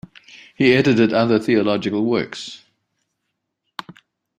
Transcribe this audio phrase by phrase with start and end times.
[0.55, 2.63] He edited other theological works.